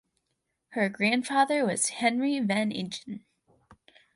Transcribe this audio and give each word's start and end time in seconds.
Her 0.69 0.89
grandfather 0.89 1.63
was 1.63 1.89
Henry 1.89 2.39
van 2.39 2.71
Ingen. 2.71 3.23